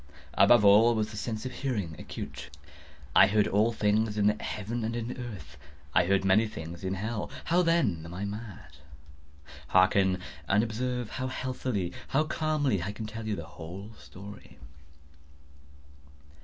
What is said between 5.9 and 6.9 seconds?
I heard many things